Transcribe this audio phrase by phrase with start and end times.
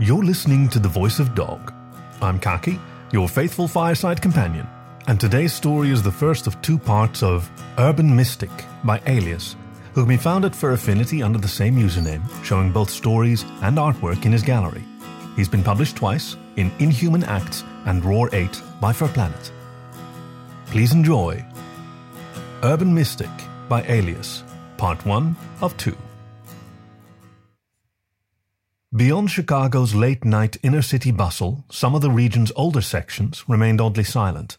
[0.00, 1.72] You're listening to The Voice of Dog.
[2.20, 2.80] I'm Khaki,
[3.12, 4.66] your faithful fireside companion,
[5.06, 7.48] and today's story is the first of two parts of
[7.78, 8.50] Urban Mystic
[8.82, 9.54] by Aelius,
[9.92, 14.26] who can be found at FurAffinity under the same username, showing both stories and artwork
[14.26, 14.82] in his gallery.
[15.36, 19.52] He's been published twice in Inhuman Acts and Roar 8 by FurPlanet.
[20.66, 21.44] Please enjoy
[22.64, 23.30] Urban Mystic
[23.68, 24.42] by Aelius,
[24.76, 25.96] Part 1 of 2.
[28.96, 34.04] Beyond Chicago's late night inner city bustle, some of the region's older sections remained oddly
[34.04, 34.56] silent.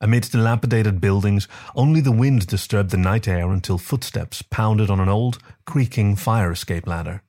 [0.00, 5.10] Amidst dilapidated buildings, only the wind disturbed the night air until footsteps pounded on an
[5.10, 7.22] old, creaking fire escape ladder.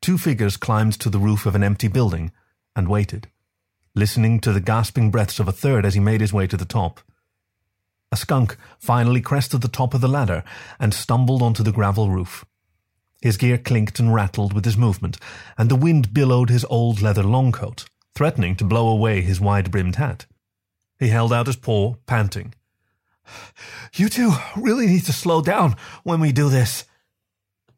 [0.00, 2.30] Two figures climbed to the roof of an empty building
[2.76, 3.26] and waited,
[3.96, 6.64] listening to the gasping breaths of a third as he made his way to the
[6.64, 7.00] top.
[8.12, 10.44] A skunk finally crested the top of the ladder
[10.78, 12.44] and stumbled onto the gravel roof.
[13.22, 15.16] His gear clinked and rattled with his movement,
[15.56, 17.84] and the wind billowed his old leather long coat,
[18.16, 20.26] threatening to blow away his wide brimmed hat.
[20.98, 22.52] He held out his paw, panting.
[23.94, 26.84] You two really need to slow down when we do this.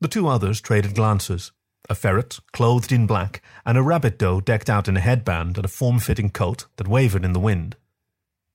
[0.00, 1.52] The two others traded glances.
[1.90, 5.66] A ferret, clothed in black, and a rabbit doe decked out in a headband and
[5.66, 7.76] a form fitting coat that wavered in the wind.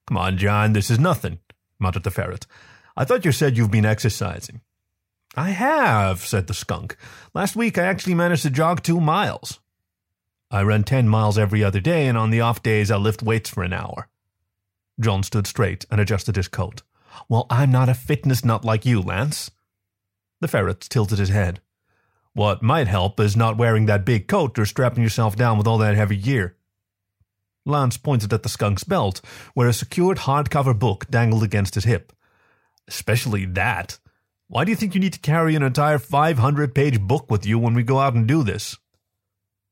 [0.07, 1.37] Come on, John, this is nothing,
[1.77, 2.47] muttered the ferret.
[2.97, 4.61] I thought you said you've been exercising.
[5.35, 6.97] I have, said the skunk.
[7.33, 9.59] Last week I actually managed to jog two miles.
[10.51, 13.49] I run ten miles every other day, and on the off days I'll lift weights
[13.49, 14.07] for an hour.
[14.99, 16.81] John stood straight and adjusted his coat.
[17.27, 19.51] Well, I'm not a fitness nut like you, Lance.
[20.41, 21.61] The ferret tilted his head.
[22.33, 25.77] What might help is not wearing that big coat or strapping yourself down with all
[25.79, 26.55] that heavy gear.
[27.65, 29.21] Lance pointed at the skunk's belt,
[29.53, 32.13] where a secured hardcover book dangled against his hip.
[32.87, 33.99] Especially that.
[34.51, 37.59] Why do you think you need to carry an entire 500 page book with you
[37.59, 38.77] when we go out and do this?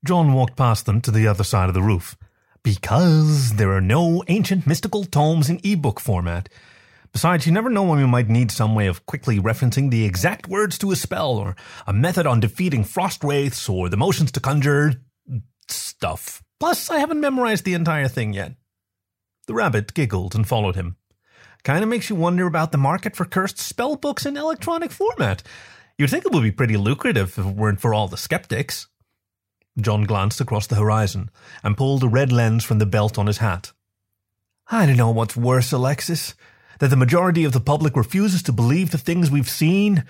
[0.06, 2.16] John walked past them to the other side of the roof.
[2.62, 6.48] Because there are no ancient mystical tomes in ebook format.
[7.12, 10.46] Besides, you never know when we might need some way of quickly referencing the exact
[10.46, 11.56] words to a spell, or
[11.88, 14.92] a method on defeating frost wraiths, or the motions to conjure
[15.66, 16.40] stuff.
[16.60, 18.54] Plus, I haven't memorized the entire thing yet.
[19.48, 20.97] The rabbit giggled and followed him.
[21.68, 25.42] Kind of makes you wonder about the market for cursed spell books in electronic format.
[25.98, 28.86] You'd think it would be pretty lucrative if it weren't for all the skeptics.
[29.78, 31.28] John glanced across the horizon
[31.62, 33.72] and pulled a red lens from the belt on his hat.
[34.68, 36.34] I don't know what's worse, Alexis.
[36.78, 40.04] That the majority of the public refuses to believe the things we've seen,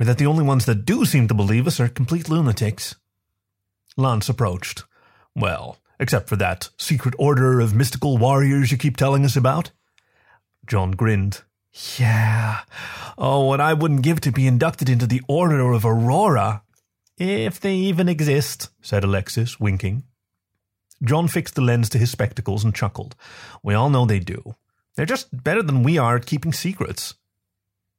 [0.00, 2.96] or that the only ones that do seem to believe us are complete lunatics.
[3.96, 4.82] Lance approached.
[5.36, 9.70] Well, except for that secret order of mystical warriors you keep telling us about.
[10.66, 11.42] John grinned.
[11.98, 12.60] Yeah.
[13.18, 16.62] Oh, what I wouldn't give to be inducted into the Order of Aurora.
[17.18, 20.04] If they even exist, said Alexis, winking.
[21.02, 23.14] John fixed the lens to his spectacles and chuckled.
[23.62, 24.54] We all know they do.
[24.96, 27.14] They're just better than we are at keeping secrets.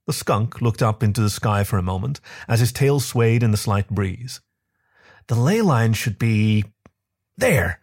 [0.07, 3.51] The skunk looked up into the sky for a moment as his tail swayed in
[3.51, 4.39] the slight breeze.
[5.27, 6.65] The ley line should be.
[7.37, 7.81] there.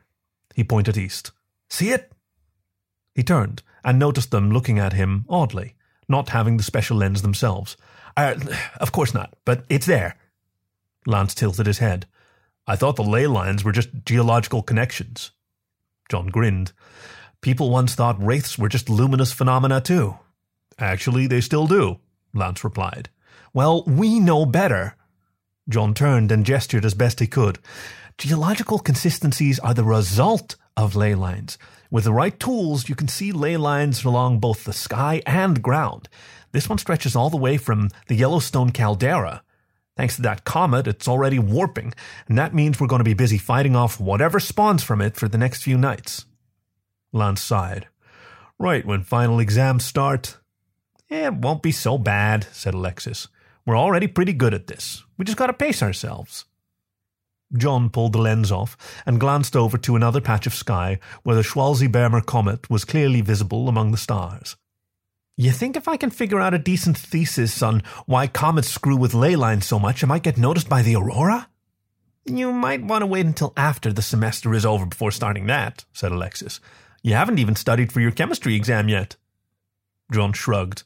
[0.54, 1.32] He pointed east.
[1.69, 2.12] See it?
[3.15, 5.75] He turned and noticed them looking at him oddly,
[6.09, 7.76] not having the special lens themselves.
[8.16, 8.34] Uh,
[8.81, 10.16] of course not, but it's there.
[11.06, 12.06] Lance tilted his head.
[12.66, 15.32] I thought the ley lines were just geological connections.
[16.09, 16.72] John grinned.
[17.41, 20.16] People once thought wraiths were just luminous phenomena, too.
[20.78, 21.98] Actually, they still do,
[22.32, 23.09] Lance replied.
[23.53, 24.97] Well, we know better.
[25.69, 27.59] John turned and gestured as best he could.
[28.19, 31.59] Geological consistencies are the result of ley lines.
[31.91, 36.09] With the right tools, you can see ley lines along both the sky and ground.
[36.53, 39.43] This one stretches all the way from the Yellowstone caldera.
[39.97, 41.93] Thanks to that comet, it's already warping,
[42.27, 45.28] and that means we're going to be busy fighting off whatever spawns from it for
[45.28, 46.25] the next few nights.
[47.12, 47.89] Lance sighed.
[48.59, 50.39] Right when final exams start.
[51.10, 53.28] Eh, it won't be so bad, said Alexis.
[53.66, 55.04] We're already pretty good at this.
[55.19, 56.47] We just gotta pace ourselves.
[57.57, 61.43] John pulled the lens off and glanced over to another patch of sky where the
[61.43, 64.57] Schwarzebeimer comet was clearly visible among the stars.
[65.37, 69.15] You think if I can figure out a decent thesis on why comets screw with
[69.15, 71.49] ley lines so much, I might get noticed by the aurora?
[72.25, 76.13] You might want to wait until after the semester is over before starting that, said
[76.13, 76.60] Alexis.
[77.03, 79.16] You haven't even studied for your chemistry exam yet.
[80.13, 80.84] John shrugged.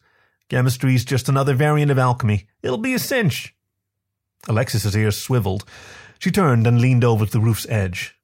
[0.48, 2.46] Chemistry's just another variant of alchemy.
[2.62, 3.54] It'll be a cinch.
[4.48, 5.64] Alexis's ears swiveled.
[6.18, 8.16] She turned and leaned over to the roof's edge.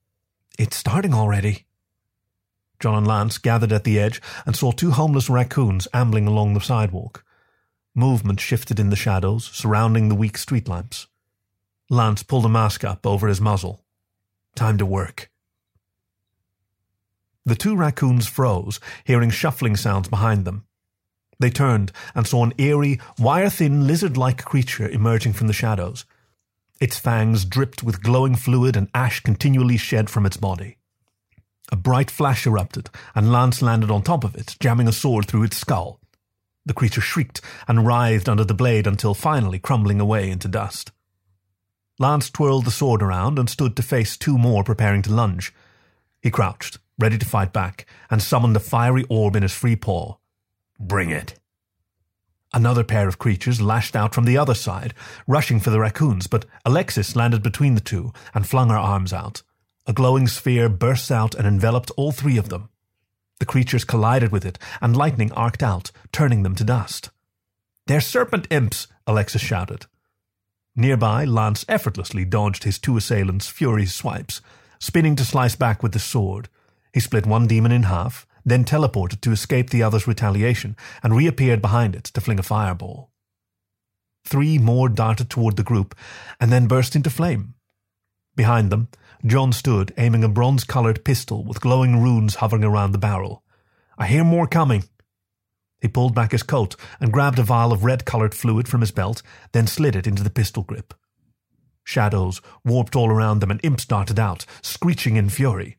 [0.59, 1.67] It's starting already.
[2.81, 6.61] John and Lance gathered at the edge and saw two homeless raccoons ambling along the
[6.61, 7.25] sidewalk.
[7.95, 11.07] Movement shifted in the shadows surrounding the weak street lamps.
[11.91, 13.85] Lance pulled a mask up over his muzzle.
[14.55, 15.31] Time to work.
[17.45, 20.65] The two raccoons froze, hearing shuffling sounds behind them.
[21.39, 26.05] They turned and saw an eerie, wire thin, lizard like creature emerging from the shadows.
[26.83, 30.79] Its fangs dripped with glowing fluid and ash continually shed from its body.
[31.71, 35.45] A bright flash erupted, and Lance landed on top of it, jamming a sword through
[35.45, 36.01] its skull.
[36.67, 40.91] The creature shrieked and writhed under the blade until finally crumbling away into dust.
[42.01, 45.55] Lance twirled the sword around and stood to face two more preparing to lunge.
[46.21, 50.17] He crouched, ready to fight back, and summoned a fiery orb in his free paw.
[50.81, 51.39] Bring it.
[52.55, 54.93] Another pair of creatures lashed out from the other side,
[55.27, 59.43] rushing for the raccoons, but Alexis landed between the two and flung her arms out.
[59.87, 62.69] A glowing sphere burst out and enveloped all three of them.
[63.39, 67.11] The creatures collided with it, and lightning arced out, turning them to dust.
[67.87, 69.87] They're serpent imps, Alexis shouted.
[70.77, 74.41] Nearby, Lance effortlessly dodged his two assailants' furious swipes,
[74.79, 76.49] spinning to slice back with the sword.
[76.93, 81.63] He split one demon in half, then teleported to escape the other's retaliation, and reappeared
[81.63, 83.11] behind it to fling a fireball.
[84.25, 85.95] Three more darted toward the group,
[86.41, 87.55] and then burst into flame.
[88.37, 88.89] Behind them,
[89.25, 93.45] John stood, aiming a bronze colored pistol with glowing runes hovering around the barrel.
[93.99, 94.85] I hear more coming.
[95.81, 98.91] He pulled back his coat and grabbed a vial of red colored fluid from his
[98.91, 99.23] belt,
[99.53, 100.95] then slid it into the pistol grip.
[101.85, 105.77] Shadows warped all around them, and imps darted out, screeching in fury.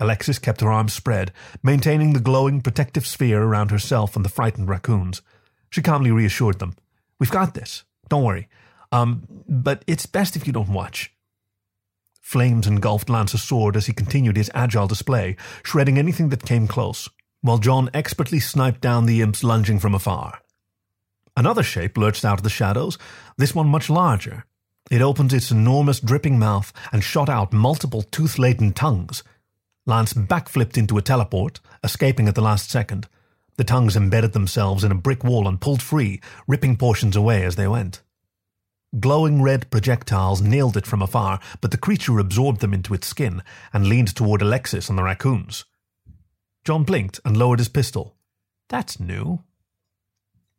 [0.00, 4.68] Alexis kept her arms spread, maintaining the glowing protective sphere around herself and the frightened
[4.68, 5.22] raccoons.
[5.70, 6.76] She calmly reassured them.
[7.18, 7.84] We've got this.
[8.08, 8.48] Don't worry.
[8.92, 11.12] Um, but it's best if you don't watch.
[12.20, 17.08] Flames engulfed Lance's sword as he continued his agile display, shredding anything that came close
[17.40, 20.40] while John expertly sniped down the imps lunging from afar.
[21.36, 22.98] Another shape lurched out of the shadows,
[23.36, 24.44] this one much larger.
[24.90, 29.22] It opened its enormous dripping mouth and shot out multiple tooth-laden tongues.
[29.88, 33.08] Lance backflipped into a teleport, escaping at the last second.
[33.56, 37.56] The tongues embedded themselves in a brick wall and pulled free, ripping portions away as
[37.56, 38.02] they went.
[39.00, 43.42] Glowing red projectiles nailed it from afar, but the creature absorbed them into its skin
[43.72, 45.64] and leaned toward Alexis and the raccoons.
[46.64, 48.14] John blinked and lowered his pistol.
[48.68, 49.42] That's new.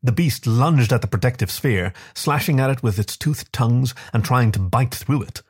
[0.02, 4.26] The beast lunged at the protective sphere, slashing at it with its toothed tongues and
[4.26, 5.44] trying to bite through it.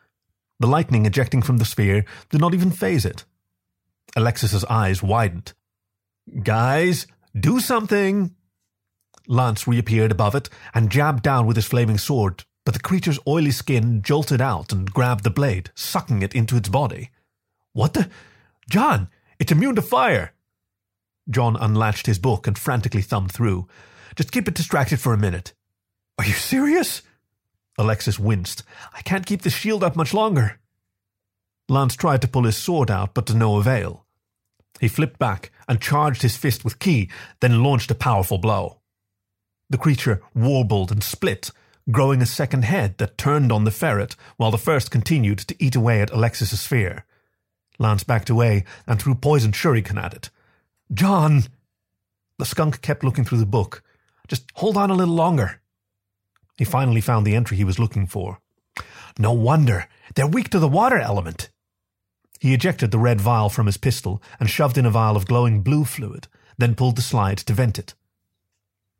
[0.59, 3.23] The lightning ejecting from the sphere did not even faze it.
[4.15, 5.53] Alexis's eyes widened.
[6.43, 7.07] Guys,
[7.37, 8.35] do something!
[9.27, 13.51] Lance reappeared above it and jabbed down with his flaming sword, but the creature's oily
[13.51, 17.11] skin jolted out and grabbed the blade, sucking it into its body.
[17.73, 18.09] What the?
[18.69, 19.09] John,
[19.39, 20.33] it's immune to fire!
[21.29, 23.67] John unlatched his book and frantically thumbed through.
[24.15, 25.53] Just keep it distracted for a minute.
[26.17, 27.03] Are you serious?
[27.77, 28.63] Alexis winced.
[28.93, 30.59] I can't keep the shield up much longer.
[31.69, 34.05] Lance tried to pull his sword out, but to no avail.
[34.79, 38.79] He flipped back and charged his fist with ki, then launched a powerful blow.
[39.69, 41.51] The creature warbled and split,
[41.91, 45.75] growing a second head that turned on the ferret, while the first continued to eat
[45.75, 47.05] away at Alexis's sphere.
[47.77, 50.29] Lance backed away and threw poison shuriken at it,
[50.91, 51.43] John!
[52.39, 53.83] The skunk kept looking through the book.
[54.27, 55.61] Just hold on a little longer.
[56.57, 58.39] He finally found the entry he was looking for.
[59.17, 59.87] No wonder.
[60.15, 61.49] They're weak to the water element.
[62.39, 65.61] He ejected the red vial from his pistol and shoved in a vial of glowing
[65.61, 66.27] blue fluid,
[66.57, 67.93] then pulled the slide to vent it.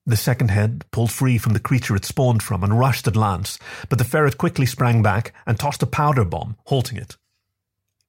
[0.06, 3.60] The second head pulled free from the creature it spawned from and rushed at Lance,
[3.90, 7.18] but the ferret quickly sprang back and tossed a powder bomb, halting it.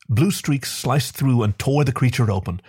[0.08, 2.60] Blue streaks sliced through and tore the creature open,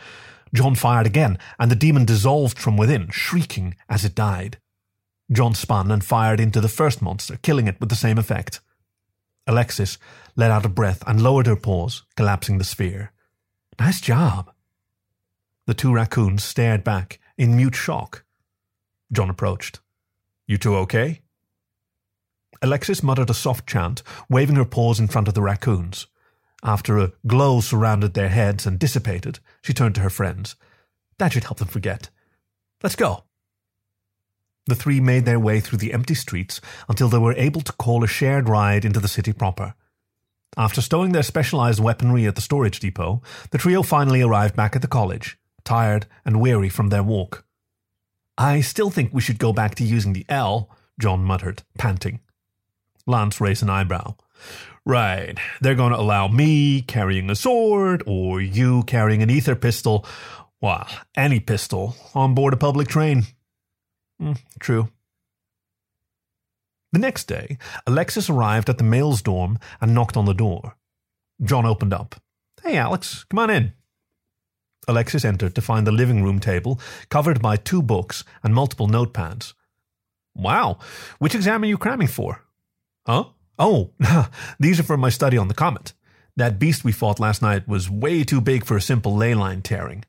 [0.53, 4.57] John fired again, and the demon dissolved from within, shrieking as it died.
[5.31, 8.59] John spun and fired into the first monster, killing it with the same effect.
[9.47, 9.97] Alexis
[10.35, 13.11] let out a breath and lowered her paws, collapsing the sphere.
[13.79, 14.51] Nice job.
[15.65, 18.23] The two raccoons stared back in mute shock.
[19.11, 19.79] John approached.
[20.47, 21.21] You two okay?
[22.61, 26.07] Alexis muttered a soft chant, waving her paws in front of the raccoons.
[26.63, 30.55] After a glow surrounded their heads and dissipated, she turned to her friends.
[31.17, 32.09] That should help them forget.
[32.83, 33.23] Let's go.
[34.67, 38.03] The three made their way through the empty streets until they were able to call
[38.03, 39.73] a shared ride into the city proper.
[40.57, 44.81] After stowing their specialized weaponry at the storage depot, the trio finally arrived back at
[44.81, 47.45] the college, tired and weary from their walk.
[48.37, 52.19] I still think we should go back to using the L, John muttered, panting.
[53.07, 54.15] Lance raised an eyebrow.
[54.85, 55.37] Right.
[55.61, 60.05] They're going to allow me carrying a sword or you carrying an ether pistol.
[60.59, 63.25] Well, any pistol on board a public train.
[64.21, 64.89] Mm, true.
[66.91, 70.75] The next day, Alexis arrived at the male's dorm and knocked on the door.
[71.41, 72.15] John opened up.
[72.63, 73.73] Hey, Alex, come on in.
[74.87, 79.53] Alexis entered to find the living room table covered by two books and multiple notepads.
[80.35, 80.79] Wow,
[81.19, 82.43] which exam are you cramming for?
[83.05, 83.25] Huh?
[83.57, 83.91] Oh,
[84.59, 85.93] these are for my study on the comet.
[86.35, 89.61] That beast we fought last night was way too big for a simple ley line
[89.61, 90.05] tearing.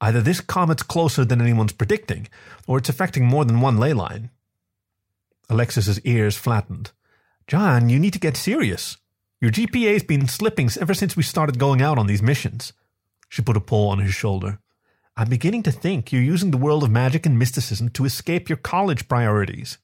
[0.00, 2.28] Either this comet's closer than anyone's predicting,
[2.66, 4.30] or it's affecting more than one ley line.
[5.48, 6.92] Alexis's ears flattened.
[7.46, 8.96] John, you need to get serious.
[9.40, 12.72] Your GPA's been slipping ever since we started going out on these missions.
[13.28, 14.58] She put a paw on his shoulder.
[15.16, 18.56] I'm beginning to think you're using the world of magic and mysticism to escape your
[18.56, 19.78] college priorities.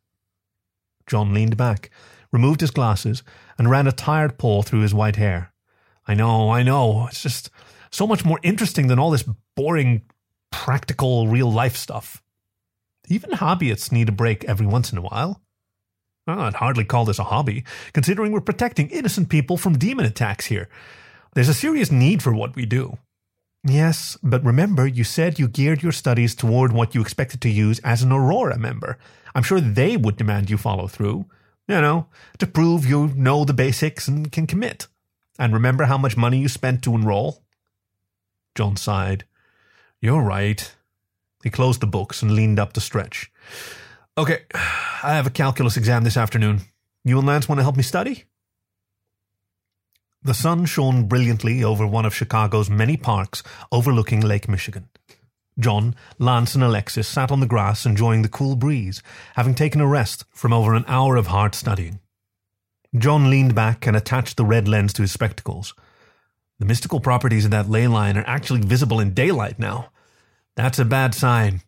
[1.07, 1.91] John leaned back,
[2.33, 3.23] removed his glasses,
[3.59, 5.53] and ran a tired paw through his white hair.
[6.07, 7.07] I know, I know.
[7.09, 7.51] It's just
[7.97, 9.25] so much more interesting than all this
[9.57, 10.03] boring,
[10.53, 12.23] practical, real life stuff.
[13.09, 15.41] Even hobbyists need a break every once in a while.
[16.27, 20.47] Well, I'd hardly call this a hobby, considering we're protecting innocent people from demon attacks
[20.47, 20.69] here.
[21.35, 22.99] There's a serious need for what we do.
[23.65, 27.79] Yes, but remember, you said you geared your studies toward what you expected to use
[27.81, 28.99] as an Aurora member.
[29.35, 31.27] I'm sure they would demand you follow through.
[31.67, 32.07] You know,
[32.39, 34.87] to prove you know the basics and can commit.
[35.39, 37.46] And remember how much money you spent to enroll?
[38.57, 39.25] John sighed.
[40.01, 40.75] You're right.
[41.45, 43.31] He closed the books and leaned up to stretch.
[44.19, 46.63] Okay, I have a calculus exam this afternoon.
[47.05, 48.25] You and Lance want to help me study?
[50.23, 54.89] The sun shone brilliantly over one of Chicago's many parks overlooking Lake Michigan.
[55.59, 59.03] John, Lance, and Alexis sat on the grass enjoying the cool breeze,
[59.35, 62.01] having taken a rest from over an hour of hard studying.
[62.97, 65.75] John leaned back and attached the red lens to his spectacles.
[66.59, 69.91] The mystical properties of that ley line are actually visible in daylight now.
[70.55, 71.63] That's a bad sign.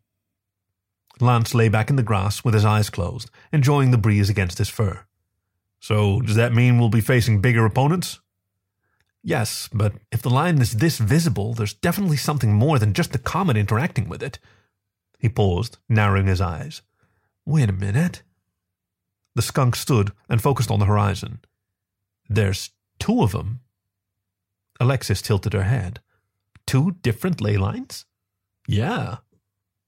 [1.21, 4.69] Lance lay back in the grass with his eyes closed, enjoying the breeze against his
[4.69, 5.05] fur.
[5.81, 8.21] So, does that mean we'll be facing bigger opponents?
[9.23, 13.19] Yes, but if the line is this visible, there's definitely something more than just the
[13.19, 14.39] comet interacting with it.
[15.19, 16.83] He paused, narrowing his eyes.
[17.45, 18.23] Wait a minute.
[19.35, 21.41] The skunk stood and focused on the horizon.
[22.29, 23.61] There's two of them.
[24.81, 26.01] Alexis tilted her head.
[26.67, 28.05] Two different ley lines?
[28.67, 29.19] Yeah.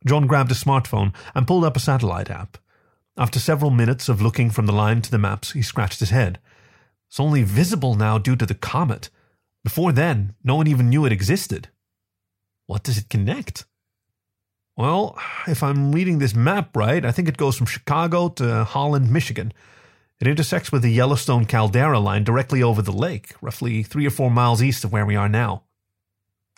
[0.07, 2.57] John grabbed a smartphone and pulled up a satellite app.
[3.17, 6.39] After several minutes of looking from the line to the maps, he scratched his head.
[7.09, 9.11] It's only visible now due to the comet.
[9.63, 11.69] Before then, no one even knew it existed.
[12.67, 13.67] What does it connect?
[14.77, 19.11] Well, if I'm reading this map right, I think it goes from Chicago to Holland,
[19.11, 19.53] Michigan.
[20.21, 24.31] It intersects with the Yellowstone Caldera line directly over the lake, roughly three or four
[24.31, 25.63] miles east of where we are now.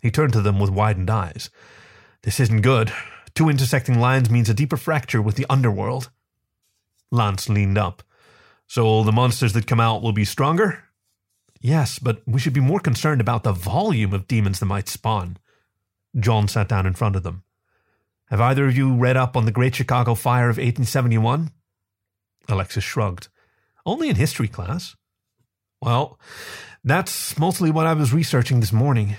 [0.02, 1.48] He turned to them with widened eyes.
[2.22, 2.92] This isn't good.
[3.34, 6.10] Two intersecting lines means a deeper fracture with the underworld.
[7.12, 8.02] Lance leaned up.
[8.66, 10.84] So the monsters that come out will be stronger?
[11.60, 15.36] Yes, but we should be more concerned about the volume of demons that might spawn.
[16.18, 17.44] John sat down in front of them.
[18.28, 21.52] Have either of you read up on the Great Chicago Fire of 1871?
[22.48, 23.28] Alexis shrugged.
[23.84, 24.94] Only in history class.
[25.80, 26.18] Well,
[26.84, 29.16] that's mostly what I was researching this morning.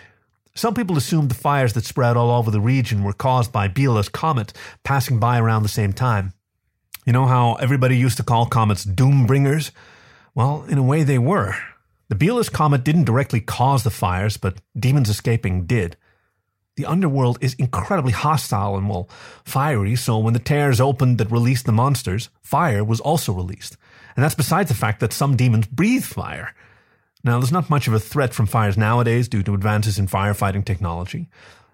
[0.55, 4.08] Some people assumed the fires that spread all over the region were caused by Biela's
[4.08, 4.53] comet
[4.84, 6.34] passing by around the same time.
[7.05, 9.72] You know how everybody used to call comets doom bringers?
[10.36, 11.55] Well, in a way they were.
[12.08, 15.98] The Biela's comet didn't directly cause the fires, but demons escaping did.
[16.75, 19.10] The underworld is incredibly hostile and, well,
[19.43, 23.77] fiery, so when the tears opened that released the monsters, fire was also released.
[24.15, 26.53] And that's besides the fact that some demons breathe fire.
[27.24, 30.65] Now, there's not much of a threat from fires nowadays due to advances in firefighting
[30.65, 31.29] technology.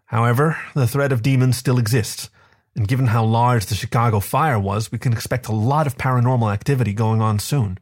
[0.06, 2.30] However, the threat of demons still exists.
[2.76, 6.54] And given how large the Chicago fire was, we can expect a lot of paranormal
[6.54, 7.80] activity going on soon.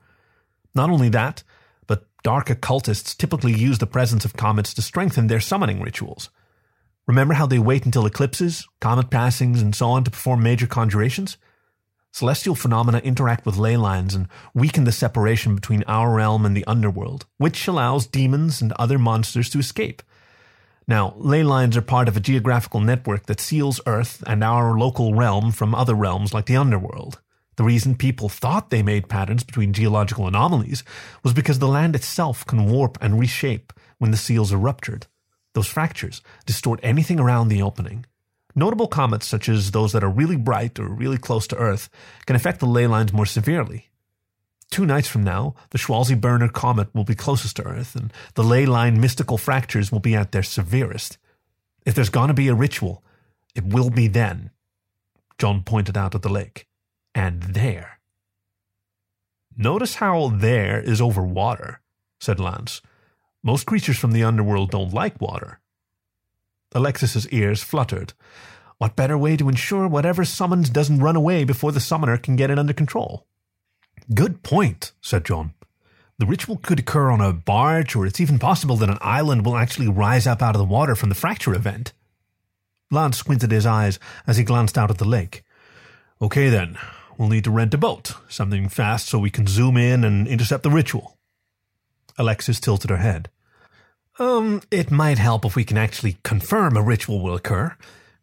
[0.74, 1.44] Not only that,
[1.88, 6.30] but dark occultists typically use the presence of comets to strengthen their summoning rituals.
[7.06, 11.38] Remember how they wait until eclipses, comet passings, and so on to perform major conjurations?
[12.14, 16.66] Celestial phenomena interact with ley lines and weaken the separation between our realm and the
[16.66, 20.02] underworld, which allows demons and other monsters to escape.
[20.88, 25.14] Now, ley lines are part of a geographical network that seals Earth and our local
[25.14, 27.20] realm from other realms like the underworld.
[27.58, 30.84] The reason people thought they made patterns between geological anomalies
[31.24, 35.08] was because the land itself can warp and reshape when the seals are ruptured.
[35.56, 38.06] Those fractures distort anything around the opening.
[38.58, 41.92] Notable comets, such as those that are really bright or really close to Earth,
[42.26, 43.92] can affect the ley lines more severely.
[44.72, 48.66] Two nights from now, the Schwarzy-Burner comet will be closest to Earth, and the ley
[48.66, 51.20] line mystical fractures will be at their severest.
[51.86, 53.04] If there's gonna be a ritual,
[53.54, 54.50] it will be then.
[55.38, 56.66] John pointed out at the lake.
[57.14, 58.00] And there.
[59.56, 61.82] Notice how there is over water,
[62.20, 62.82] said Lance.
[63.44, 65.60] Most creatures from the underworld don't like water.
[66.74, 68.14] Alexis's ears fluttered.
[68.78, 72.52] What better way to ensure whatever summons doesn't run away before the summoner can get
[72.52, 73.26] it under control?
[74.14, 75.54] Good point, said John.
[76.20, 79.58] The ritual could occur on a barge, or it's even possible that an island will
[79.58, 81.94] actually rise up out of the water from the fracture event.
[82.90, 85.44] Lance squinted his eyes as he glanced out at the lake.
[86.22, 86.78] Okay then,
[87.18, 90.64] we'll need to rent a boat, something fast so we can zoom in and intercept
[90.64, 91.18] the ritual.
[92.18, 93.30] Alexis tilted her head.
[94.20, 97.76] Um, it might help if we can actually confirm a ritual will occur.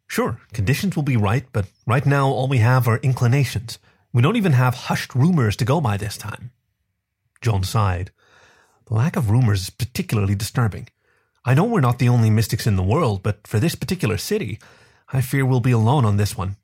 [0.07, 3.79] Sure, conditions will be right, but right now all we have are inclinations.
[4.13, 6.51] We don't even have hushed rumors to go by this time.
[7.41, 8.11] John sighed.
[8.87, 10.89] The lack of rumors is particularly disturbing.
[11.45, 14.59] I know we're not the only mystics in the world, but for this particular city,
[15.13, 16.57] I fear we'll be alone on this one.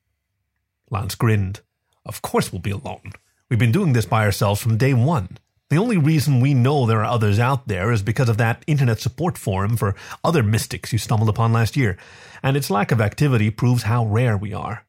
[0.90, 1.60] Lance grinned.
[2.04, 3.12] Of course we'll be alone.
[3.48, 5.38] We've been doing this by ourselves from day one.
[5.70, 8.98] The only reason we know there are others out there is because of that internet
[8.98, 11.96] support forum for other mystics you stumbled upon last year,
[12.42, 14.84] and its lack of activity proves how rare we are.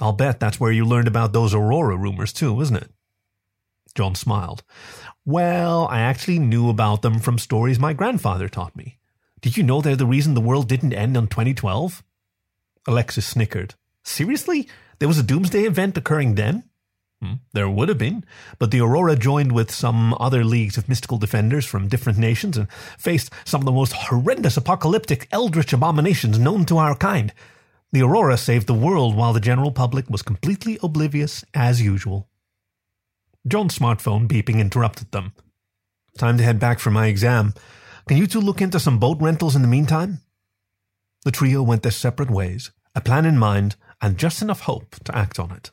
[0.00, 2.90] I'll bet that's where you learned about those Aurora rumors too, isn't it?
[3.94, 4.62] John smiled.
[5.26, 8.98] Well, I actually knew about them from stories my grandfather taught me.
[9.42, 12.02] Did you know they're the reason the world didn't end in 2012?
[12.88, 13.74] Alexis snickered.
[14.02, 14.68] Seriously?
[14.98, 16.64] There was a doomsday event occurring then?
[17.24, 18.22] Hmm, there would have been,
[18.58, 22.70] but the Aurora joined with some other leagues of mystical defenders from different nations and
[22.98, 27.32] faced some of the most horrendous apocalyptic eldritch abominations known to our kind.
[27.92, 32.28] The Aurora saved the world while the general public was completely oblivious as usual.
[33.48, 35.32] John's smartphone beeping interrupted them.
[36.18, 37.54] Time to head back for my exam.
[38.06, 40.18] Can you two look into some boat rentals in the meantime?
[41.24, 45.16] The trio went their separate ways, a plan in mind, and just enough hope to
[45.16, 45.70] act on it.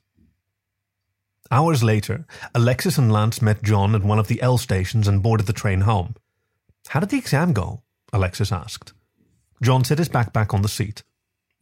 [1.52, 5.48] Hours later, Alexis and Lance met John at one of the L stations and boarded
[5.48, 6.16] the train home.
[6.88, 7.84] How did the exam go?
[8.14, 8.94] Alexis asked.
[9.62, 11.04] John set his backpack on the seat.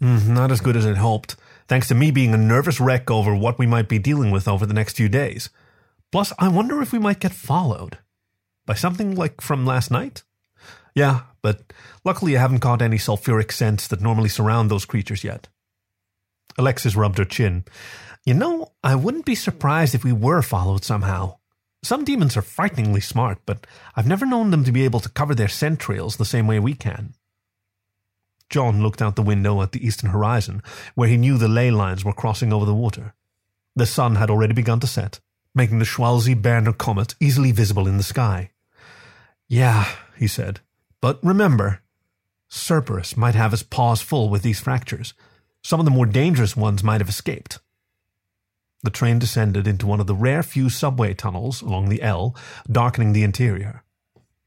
[0.01, 1.35] Mm, not as good as I'd hoped,
[1.67, 4.65] thanks to me being a nervous wreck over what we might be dealing with over
[4.65, 5.49] the next few days.
[6.11, 7.97] Plus, I wonder if we might get followed.
[8.65, 10.23] By something like from last night?
[10.95, 11.73] Yeah, but
[12.05, 15.47] luckily I haven't caught any sulfuric scents that normally surround those creatures yet.
[16.57, 17.65] Alexis rubbed her chin.
[18.25, 21.37] You know, I wouldn't be surprised if we were followed somehow.
[21.81, 25.33] Some demons are frighteningly smart, but I've never known them to be able to cover
[25.33, 27.13] their scent trails the same way we can.
[28.49, 30.61] John looked out the window at the eastern horizon,
[30.95, 33.13] where he knew the ley lines were crossing over the water.
[33.75, 35.19] The sun had already begun to set,
[35.55, 38.51] making the Schwalze-Berner comet easily visible in the sky.
[39.47, 40.59] Yeah, he said,
[40.99, 41.81] but remember,
[42.49, 45.13] Cerberus might have his paws full with these fractures.
[45.63, 47.59] Some of the more dangerous ones might have escaped.
[48.83, 52.35] The train descended into one of the rare few subway tunnels along the L,
[52.71, 53.83] darkening the interior.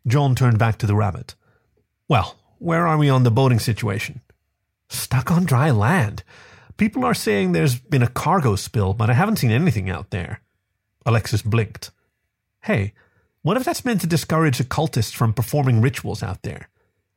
[0.07, 1.35] John turned back to the rabbit.
[2.09, 4.21] Well, where are we on the boating situation?
[4.89, 6.23] Stuck on dry land.
[6.77, 10.41] People are saying there's been a cargo spill, but I haven't seen anything out there.
[11.05, 11.91] Alexis blinked.
[12.63, 12.95] Hey,
[13.43, 16.69] what if that's meant to discourage occultists from performing rituals out there?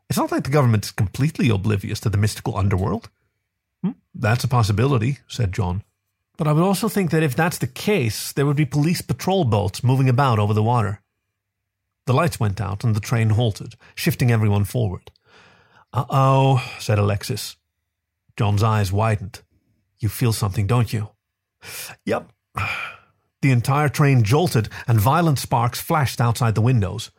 [0.10, 3.10] It's not like the government is completely oblivious to the mystical underworld.
[3.84, 5.84] Hmm, that's a possibility, said John.
[6.38, 9.46] But I would also think that if that's the case, there would be police patrol
[9.46, 11.02] boats moving about over the water.
[12.06, 15.12] The lights went out and the train halted, shifting everyone forward.
[15.94, 17.56] Uh oh, said Alexis.
[18.38, 19.42] John's eyes widened.
[20.00, 21.10] You feel something, don't you?
[22.06, 22.32] Yep.
[23.42, 27.12] The entire train jolted and violent sparks flashed outside the windows.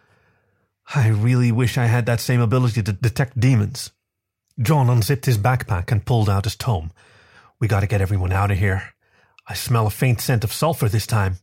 [0.95, 3.93] I really wish I had that same ability to detect demons.
[4.61, 6.93] John unzipped his backpack and pulled out his tome.
[7.59, 8.93] We gotta get everyone out of here.
[9.47, 11.39] I smell a faint scent of sulfur this time.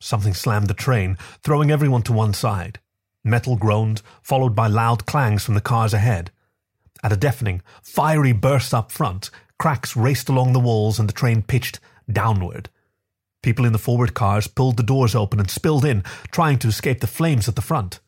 [0.00, 2.78] Something slammed the train, throwing everyone to one side.
[3.24, 6.30] Metal groaned, followed by loud clangs from the cars ahead.
[7.02, 11.42] At a deafening, fiery burst up front, cracks raced along the walls and the train
[11.42, 12.68] pitched downward.
[13.42, 17.00] People in the forward cars pulled the doors open and spilled in, trying to escape
[17.00, 18.00] the flames at the front.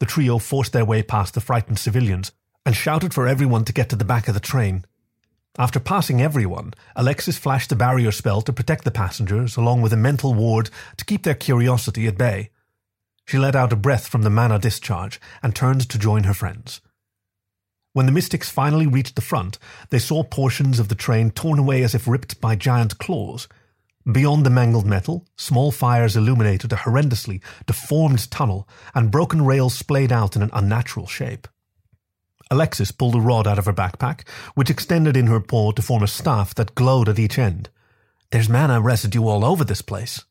[0.00, 2.32] The trio forced their way past the frightened civilians
[2.64, 4.84] and shouted for everyone to get to the back of the train.
[5.56, 9.96] After passing everyone, Alexis flashed a barrier spell to protect the passengers, along with a
[9.96, 12.50] mental ward to keep their curiosity at bay.
[13.24, 16.80] She let out a breath from the mana discharge and turned to join her friends.
[17.92, 19.58] When the mystics finally reached the front,
[19.90, 23.46] they saw portions of the train torn away as if ripped by giant claws.
[24.10, 30.10] Beyond the mangled metal, small fires illuminated a horrendously deformed tunnel, and broken rails splayed
[30.10, 31.46] out in an unnatural shape.
[32.54, 36.04] Alexis pulled a rod out of her backpack, which extended in her paw to form
[36.04, 37.68] a staff that glowed at each end.
[38.30, 40.22] There's mana residue all over this place.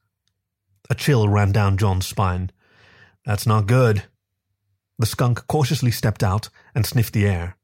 [0.89, 2.49] A chill ran down John's spine.
[3.25, 4.03] That's not good.
[4.97, 7.57] The skunk cautiously stepped out and sniffed the air.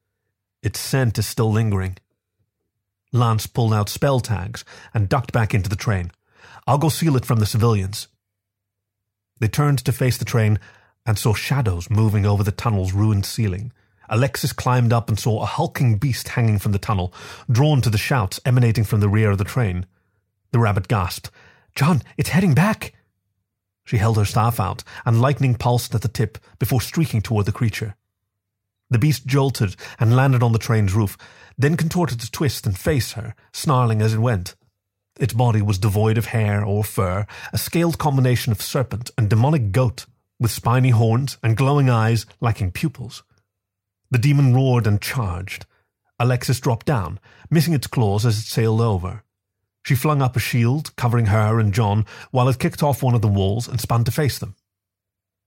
[0.62, 1.95] Its scent is still lingering.
[3.13, 6.12] Lance pulled out spell tags and ducked back into the train.
[6.67, 8.10] I'll go seal it from the civilians.
[9.39, 10.60] They turned to face the train
[11.06, 13.72] and saw shadows moving over the tunnel's ruined ceiling.
[14.10, 17.13] Alexis climbed up and saw a hulking beast hanging from the tunnel,
[17.50, 19.86] drawn to the shouts emanating from the rear of the train.
[20.52, 21.30] The rabbit gasped.
[21.76, 22.93] John, it's heading back!
[23.86, 27.52] She held her staff out, and lightning pulsed at the tip before streaking toward the
[27.52, 27.95] creature.
[28.89, 31.17] The beast jolted and landed on the train's roof,
[31.58, 34.56] then contorted to twist and face her, snarling as it went.
[35.19, 39.72] Its body was devoid of hair or fur, a scaled combination of serpent and demonic
[39.72, 40.06] goat,
[40.39, 43.24] with spiny horns and glowing eyes lacking pupils.
[44.12, 45.65] The demon roared and charged.
[46.19, 47.19] Alexis dropped down,
[47.50, 49.24] missing its claws as it sailed over.
[49.86, 53.22] She flung up a shield, covering her and John, while it kicked off one of
[53.22, 54.56] the walls and spun to face them.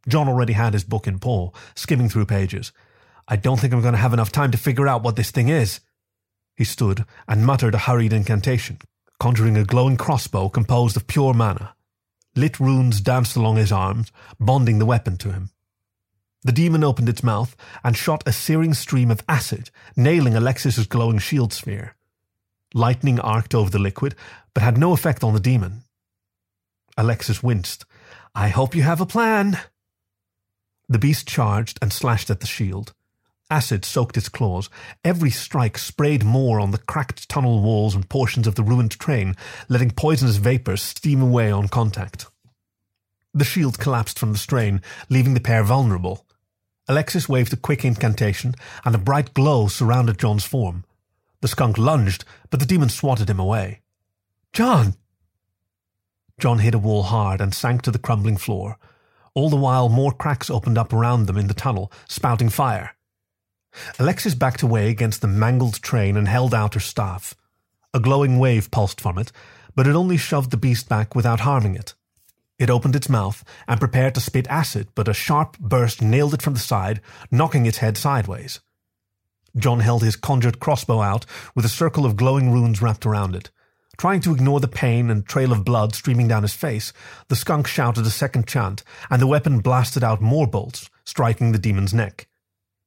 [0.08, 2.72] John already had his book in paw, skimming through pages.
[3.28, 5.48] I don't think I'm going to have enough time to figure out what this thing
[5.48, 5.80] is.
[6.56, 8.78] He stood and muttered a hurried incantation,
[9.20, 11.76] conjuring a glowing crossbow composed of pure mana.
[12.34, 15.50] Lit runes danced along his arms, bonding the weapon to him.
[16.44, 21.18] The demon opened its mouth and shot a searing stream of acid, nailing Alexis's glowing
[21.18, 21.94] shield sphere.
[22.74, 24.14] Lightning arced over the liquid,
[24.54, 25.82] but had no effect on the demon.
[26.96, 27.84] Alexis winced.
[28.34, 29.58] I hope you have a plan.
[30.88, 32.92] The beast charged and slashed at the shield.
[33.50, 34.68] Acid soaked its claws.
[35.04, 39.36] Every strike sprayed more on the cracked tunnel walls and portions of the ruined train,
[39.68, 42.26] letting poisonous vapors steam away on contact.
[43.34, 46.26] The shield collapsed from the strain, leaving the pair vulnerable.
[46.88, 50.84] Alexis waved a quick incantation, and a bright glow surrounded John's form.
[51.40, 53.80] The skunk lunged, but the demon swatted him away.
[54.52, 54.94] John!
[56.38, 58.78] John hit a wall hard and sank to the crumbling floor.
[59.34, 62.96] All the while, more cracks opened up around them in the tunnel, spouting fire.
[63.98, 67.34] Alexis backed away against the mangled train and held out her staff.
[67.94, 69.32] A glowing wave pulsed from it,
[69.74, 71.94] but it only shoved the beast back without harming it.
[72.58, 76.42] It opened its mouth and prepared to spit acid, but a sharp burst nailed it
[76.42, 78.60] from the side, knocking its head sideways.
[79.56, 83.50] John held his conjured crossbow out with a circle of glowing runes wrapped around it.
[83.98, 86.92] Trying to ignore the pain and trail of blood streaming down his face,
[87.28, 91.58] the skunk shouted a second chant, and the weapon blasted out more bolts, striking the
[91.58, 92.26] demon's neck.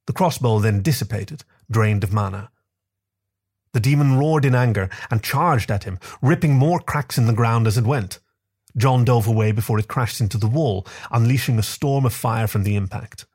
[0.06, 2.50] The crossbow then dissipated, drained of mana.
[3.72, 7.66] The demon roared in anger and charged at him, ripping more cracks in the ground
[7.66, 8.18] as it went.
[8.76, 12.62] John dove away before it crashed into the wall, unleashing a storm of fire from
[12.62, 13.26] the impact.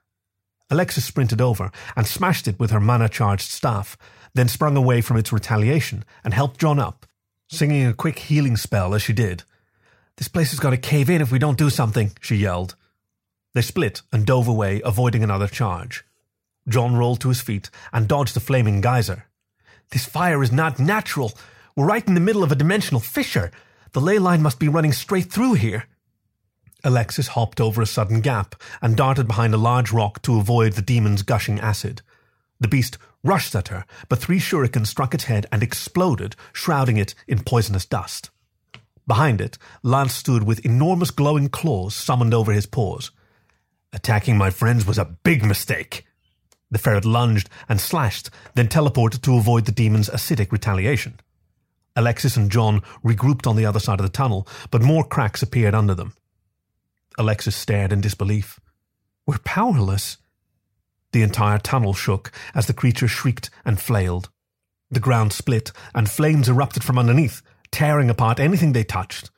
[0.69, 3.97] Alexis sprinted over and smashed it with her mana-charged staff,
[4.33, 7.05] then sprung away from its retaliation and helped John up,
[7.49, 9.43] singing a quick healing spell as she did.
[10.17, 12.75] This place is going to cave in if we don't do something, she yelled.
[13.53, 16.05] They split and dove away, avoiding another charge.
[16.69, 19.25] John rolled to his feet and dodged the flaming geyser.
[19.89, 21.33] This fire is not natural.
[21.75, 23.51] We're right in the middle of a dimensional fissure.
[23.93, 25.85] The ley line must be running straight through here.
[26.83, 30.81] Alexis hopped over a sudden gap and darted behind a large rock to avoid the
[30.81, 32.01] demon's gushing acid.
[32.59, 37.13] The beast rushed at her, but three shurikens struck its head and exploded, shrouding it
[37.27, 38.29] in poisonous dust.
[39.05, 43.11] Behind it, Lance stood with enormous glowing claws summoned over his paws.
[43.93, 46.05] Attacking my friends was a big mistake.
[46.69, 51.19] The ferret lunged and slashed, then teleported to avoid the demon's acidic retaliation.
[51.95, 55.75] Alexis and John regrouped on the other side of the tunnel, but more cracks appeared
[55.75, 56.13] under them.
[57.17, 58.59] Alexis stared in disbelief.
[59.25, 60.17] We're powerless.
[61.11, 64.29] The entire tunnel shook as the creature shrieked and flailed.
[64.89, 69.29] The ground split, and flames erupted from underneath, tearing apart anything they touched.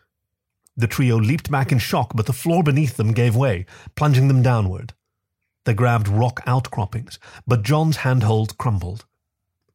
[0.76, 4.42] The trio leaped back in shock, but the floor beneath them gave way, plunging them
[4.42, 4.94] downward.
[5.66, 9.06] They grabbed rock outcroppings, but John's handhold crumbled.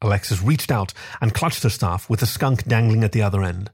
[0.01, 3.71] Alexis reached out and clutched her staff with the skunk dangling at the other end.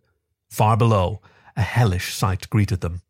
[0.49, 1.21] Far below,
[1.57, 3.03] a hellish sight greeted them.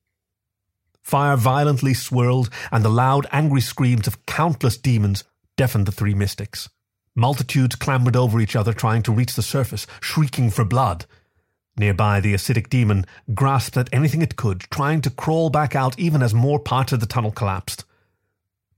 [1.03, 5.23] Fire violently swirled, and the loud, angry screams of countless demons
[5.57, 6.71] deafened the three mystics.
[7.15, 11.07] Multitudes clambered over each other trying to reach the surface, shrieking for blood.
[11.77, 16.23] Nearby, the acidic demon grasped at anything it could, trying to crawl back out even
[16.23, 17.85] as more parts of the tunnel collapsed.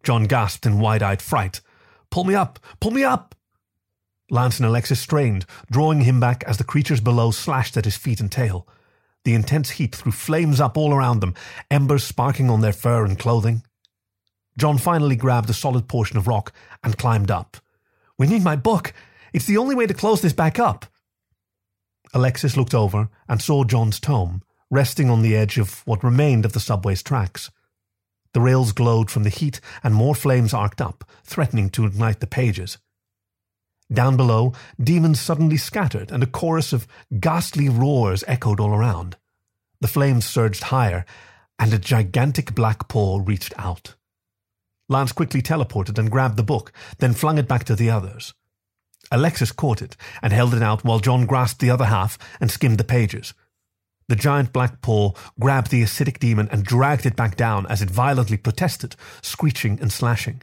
[0.02, 1.60] John gasped in wide eyed fright.
[2.10, 2.58] Pull me up!
[2.80, 3.34] Pull me up!
[4.30, 8.20] Lance and Alexis strained, drawing him back as the creatures below slashed at his feet
[8.20, 8.66] and tail.
[9.24, 11.34] The intense heat threw flames up all around them,
[11.70, 13.62] embers sparking on their fur and clothing.
[14.58, 17.56] John finally grabbed a solid portion of rock and climbed up.
[18.18, 18.92] We need my book.
[19.32, 20.86] It's the only way to close this back up.
[22.14, 26.52] Alexis looked over and saw John's tome, resting on the edge of what remained of
[26.52, 27.50] the subway's tracks.
[28.32, 32.26] The rails glowed from the heat, and more flames arced up, threatening to ignite the
[32.26, 32.78] pages.
[33.92, 36.88] Down below, demons suddenly scattered, and a chorus of
[37.20, 39.16] ghastly roars echoed all around.
[39.80, 41.04] The flames surged higher,
[41.58, 43.94] and a gigantic black paw reached out.
[44.88, 48.34] Lance quickly teleported and grabbed the book, then flung it back to the others.
[49.10, 52.78] Alexis caught it and held it out while John grasped the other half and skimmed
[52.78, 53.34] the pages.
[54.08, 57.90] The giant black paw grabbed the acidic demon and dragged it back down as it
[57.90, 60.42] violently protested, screeching and slashing.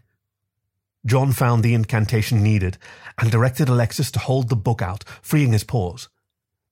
[1.06, 2.78] John found the incantation needed
[3.18, 6.10] and directed Alexis to hold the book out, freeing his paws.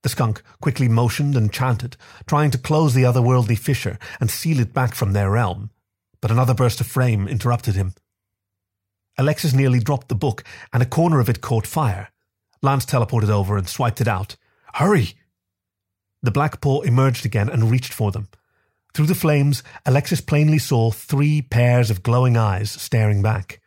[0.03, 4.73] The skunk quickly motioned and chanted, trying to close the otherworldly fissure and seal it
[4.73, 5.69] back from their realm.
[6.21, 7.93] But another burst of flame interrupted him.
[9.17, 12.09] Alexis nearly dropped the book, and a corner of it caught fire.
[12.61, 14.37] Lance teleported over and swiped it out.
[14.75, 15.15] Hurry!
[16.23, 18.29] The black paw emerged again and reached for them.
[18.93, 23.61] Through the flames, Alexis plainly saw three pairs of glowing eyes staring back.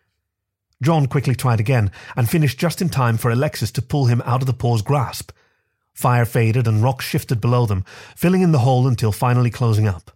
[0.84, 4.42] John quickly tried again and finished just in time for Alexis to pull him out
[4.42, 5.32] of the paw's grasp.
[5.94, 10.10] Fire faded and rocks shifted below them, filling in the hole until finally closing up.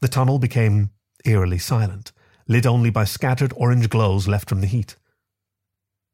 [0.00, 0.90] The tunnel became
[1.26, 2.10] eerily silent,
[2.48, 4.96] lit only by scattered orange glows left from the heat.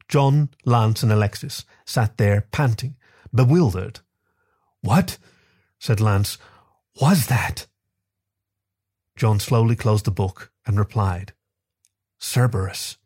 [0.09, 2.97] John, Lance, and Alexis sat there panting,
[3.33, 4.01] bewildered.
[4.81, 5.19] What?
[5.79, 6.37] said Lance.
[7.01, 7.69] Was that?
[9.17, 11.33] John slowly closed the book and replied,
[12.19, 12.97] Cerberus.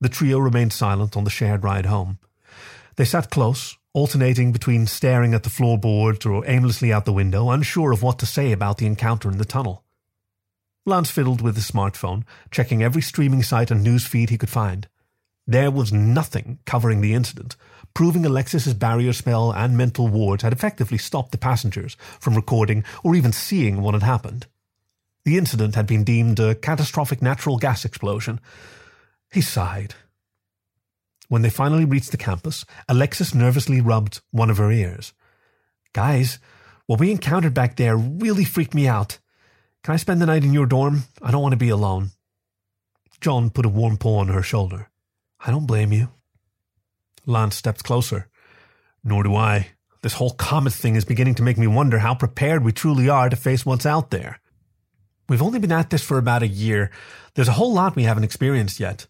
[0.00, 2.18] The trio remained silent on the shared ride home.
[2.96, 7.92] They sat close, alternating between staring at the floorboards or aimlessly out the window, unsure
[7.92, 9.84] of what to say about the encounter in the tunnel.
[10.86, 14.88] Lance fiddled with his smartphone, checking every streaming site and news feed he could find.
[15.46, 17.56] There was nothing covering the incident,
[17.94, 23.14] proving Alexis's barrier spell and mental wards had effectively stopped the passengers from recording or
[23.14, 24.46] even seeing what had happened.
[25.24, 28.40] The incident had been deemed a catastrophic natural gas explosion,
[29.32, 29.94] he sighed.
[31.28, 35.12] When they finally reached the campus, Alexis nervously rubbed one of her ears.
[35.92, 36.38] Guys,
[36.86, 39.18] what we encountered back there really freaked me out.
[39.82, 41.04] Can I spend the night in your dorm?
[41.20, 42.10] I don't want to be alone.
[43.20, 44.88] John put a warm paw on her shoulder.
[45.40, 46.08] I don't blame you.
[47.26, 48.28] Lance stepped closer.
[49.04, 49.68] Nor do I.
[50.02, 53.28] This whole comet thing is beginning to make me wonder how prepared we truly are
[53.28, 54.40] to face what's out there.
[55.28, 56.90] We've only been at this for about a year.
[57.34, 59.06] There's a whole lot we haven't experienced yet.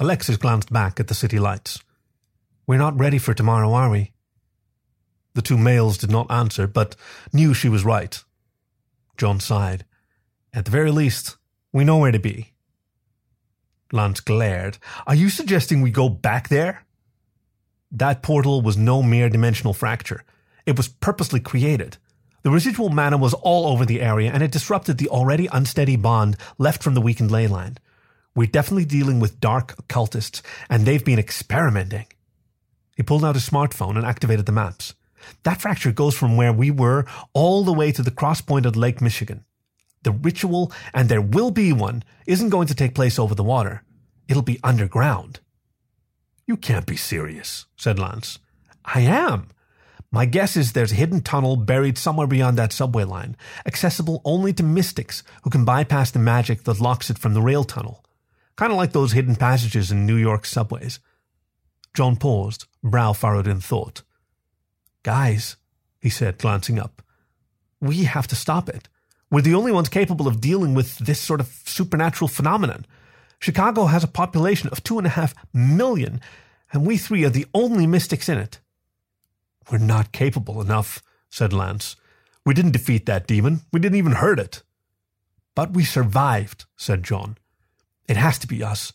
[0.00, 1.82] Alexis glanced back at the city lights.
[2.66, 4.12] We're not ready for tomorrow, are we?
[5.34, 6.96] The two males did not answer, but
[7.32, 8.22] knew she was right.
[9.16, 9.84] John sighed.
[10.54, 11.36] At the very least,
[11.72, 12.52] we know where to be.
[13.92, 14.78] Lance glared.
[15.06, 16.84] Are you suggesting we go back there?
[17.90, 20.24] That portal was no mere dimensional fracture.
[20.64, 21.98] It was purposely created.
[22.42, 26.36] The residual mana was all over the area, and it disrupted the already unsteady bond
[26.58, 27.78] left from the weakened ley line.
[28.34, 32.06] We're definitely dealing with dark occultists, and they've been experimenting.
[32.96, 34.94] He pulled out his smartphone and activated the maps.
[35.42, 38.74] That fracture goes from where we were all the way to the cross point of
[38.74, 39.44] Lake Michigan.
[40.02, 43.84] The ritual, and there will be one, isn't going to take place over the water.
[44.28, 45.40] It'll be underground.
[46.46, 48.38] You can't be serious, said Lance.
[48.84, 49.48] I am.
[50.10, 54.52] My guess is there's a hidden tunnel buried somewhere beyond that subway line, accessible only
[54.54, 58.02] to mystics who can bypass the magic that locks it from the rail tunnel
[58.56, 61.00] kind of like those hidden passages in New York subways.
[61.94, 64.02] John paused, brow furrowed in thought.
[65.02, 65.56] Guys,
[66.00, 67.02] he said, glancing up,
[67.80, 68.88] we have to stop it.
[69.30, 72.86] We're the only ones capable of dealing with this sort of supernatural phenomenon.
[73.38, 76.20] Chicago has a population of two and a half million,
[76.72, 78.60] and we three are the only mystics in it.
[79.70, 81.96] We're not capable enough, said Lance.
[82.44, 83.62] We didn't defeat that demon.
[83.72, 84.62] We didn't even hurt it.
[85.54, 87.36] But we survived, said John.
[88.08, 88.92] It has to be us.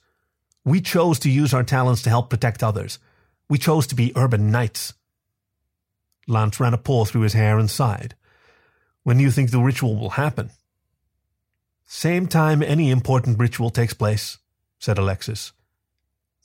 [0.66, 3.00] We chose to use our talents to help protect others.
[3.50, 4.94] We chose to be urban knights.
[6.28, 8.16] Lance ran a paw through his hair and sighed.
[9.04, 10.50] When do you think the ritual will happen?
[11.86, 14.38] Same time any important ritual takes place,
[14.78, 15.54] said Alexis.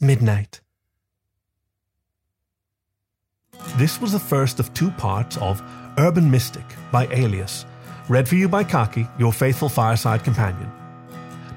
[0.01, 0.61] Midnight.
[3.77, 5.61] This was the first of two parts of
[5.99, 7.67] Urban Mystic by Aelius,
[8.09, 10.71] read for you by Khaki, your faithful fireside companion.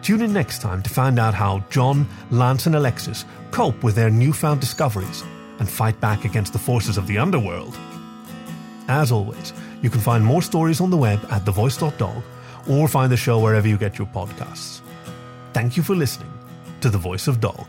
[0.06, 4.12] Tune in next time to find out how John, Lance, and Alexis cope with their
[4.12, 5.24] newfound discoveries
[5.58, 7.76] and fight back against the forces of the underworld.
[8.88, 12.22] As always, you can find more stories on the web at thevoice.dog
[12.70, 14.82] or find the show wherever you get your podcasts.
[15.54, 16.32] Thank you for listening
[16.82, 17.66] to The Voice of Dog.